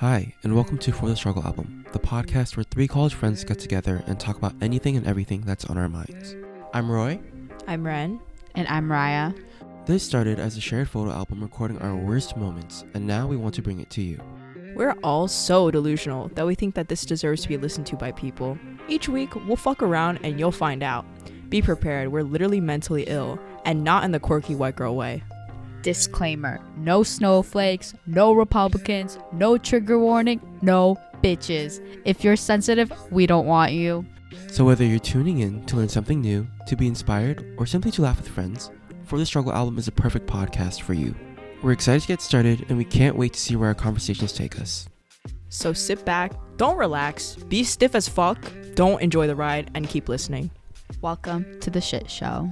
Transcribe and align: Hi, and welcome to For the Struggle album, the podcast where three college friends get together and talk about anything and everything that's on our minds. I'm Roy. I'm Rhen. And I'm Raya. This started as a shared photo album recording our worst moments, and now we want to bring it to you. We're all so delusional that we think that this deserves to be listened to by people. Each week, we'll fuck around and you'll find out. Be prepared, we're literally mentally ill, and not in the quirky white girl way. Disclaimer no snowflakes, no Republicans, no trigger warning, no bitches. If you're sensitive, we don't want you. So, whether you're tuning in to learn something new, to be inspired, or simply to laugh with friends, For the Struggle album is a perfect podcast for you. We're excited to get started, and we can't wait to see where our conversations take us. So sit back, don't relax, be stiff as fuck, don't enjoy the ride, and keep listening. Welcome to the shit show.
Hi, 0.00 0.34
and 0.42 0.54
welcome 0.54 0.76
to 0.76 0.92
For 0.92 1.08
the 1.08 1.16
Struggle 1.16 1.42
album, 1.42 1.86
the 1.94 1.98
podcast 1.98 2.54
where 2.54 2.64
three 2.64 2.86
college 2.86 3.14
friends 3.14 3.44
get 3.44 3.58
together 3.58 4.04
and 4.06 4.20
talk 4.20 4.36
about 4.36 4.52
anything 4.60 4.94
and 4.94 5.06
everything 5.06 5.40
that's 5.40 5.64
on 5.64 5.78
our 5.78 5.88
minds. 5.88 6.36
I'm 6.74 6.90
Roy. 6.90 7.18
I'm 7.66 7.82
Rhen. 7.82 8.20
And 8.54 8.68
I'm 8.68 8.90
Raya. 8.90 9.34
This 9.86 10.02
started 10.02 10.38
as 10.38 10.58
a 10.58 10.60
shared 10.60 10.90
photo 10.90 11.12
album 11.12 11.40
recording 11.40 11.78
our 11.78 11.96
worst 11.96 12.36
moments, 12.36 12.84
and 12.92 13.06
now 13.06 13.26
we 13.26 13.38
want 13.38 13.54
to 13.54 13.62
bring 13.62 13.80
it 13.80 13.88
to 13.92 14.02
you. 14.02 14.20
We're 14.74 14.98
all 15.02 15.28
so 15.28 15.70
delusional 15.70 16.28
that 16.34 16.46
we 16.46 16.54
think 16.54 16.74
that 16.74 16.88
this 16.88 17.06
deserves 17.06 17.40
to 17.44 17.48
be 17.48 17.56
listened 17.56 17.86
to 17.86 17.96
by 17.96 18.12
people. 18.12 18.58
Each 18.88 19.08
week, 19.08 19.34
we'll 19.46 19.56
fuck 19.56 19.82
around 19.82 20.18
and 20.22 20.38
you'll 20.38 20.52
find 20.52 20.82
out. 20.82 21.06
Be 21.48 21.62
prepared, 21.62 22.08
we're 22.08 22.22
literally 22.22 22.60
mentally 22.60 23.04
ill, 23.04 23.38
and 23.64 23.82
not 23.82 24.04
in 24.04 24.12
the 24.12 24.20
quirky 24.20 24.54
white 24.56 24.76
girl 24.76 24.94
way. 24.94 25.22
Disclaimer 25.86 26.58
no 26.76 27.04
snowflakes, 27.04 27.94
no 28.06 28.32
Republicans, 28.32 29.20
no 29.30 29.56
trigger 29.56 30.00
warning, 30.00 30.40
no 30.60 30.96
bitches. 31.22 31.80
If 32.04 32.24
you're 32.24 32.34
sensitive, 32.34 32.92
we 33.12 33.24
don't 33.24 33.46
want 33.46 33.70
you. 33.70 34.04
So, 34.48 34.64
whether 34.64 34.82
you're 34.82 34.98
tuning 34.98 35.38
in 35.38 35.64
to 35.66 35.76
learn 35.76 35.88
something 35.88 36.20
new, 36.20 36.48
to 36.66 36.74
be 36.74 36.88
inspired, 36.88 37.54
or 37.56 37.66
simply 37.66 37.92
to 37.92 38.02
laugh 38.02 38.16
with 38.16 38.26
friends, 38.26 38.72
For 39.04 39.16
the 39.16 39.24
Struggle 39.24 39.52
album 39.52 39.78
is 39.78 39.86
a 39.86 39.92
perfect 39.92 40.26
podcast 40.26 40.80
for 40.80 40.92
you. 40.92 41.14
We're 41.62 41.70
excited 41.70 42.02
to 42.02 42.08
get 42.08 42.20
started, 42.20 42.66
and 42.68 42.76
we 42.76 42.84
can't 42.84 43.16
wait 43.16 43.34
to 43.34 43.40
see 43.40 43.54
where 43.54 43.68
our 43.68 43.74
conversations 43.74 44.32
take 44.32 44.60
us. 44.60 44.88
So 45.50 45.72
sit 45.72 46.04
back, 46.04 46.32
don't 46.56 46.78
relax, 46.78 47.36
be 47.36 47.62
stiff 47.62 47.94
as 47.94 48.08
fuck, 48.08 48.38
don't 48.74 49.00
enjoy 49.00 49.28
the 49.28 49.36
ride, 49.36 49.70
and 49.76 49.88
keep 49.88 50.08
listening. 50.08 50.50
Welcome 51.00 51.60
to 51.60 51.70
the 51.70 51.80
shit 51.80 52.10
show. 52.10 52.50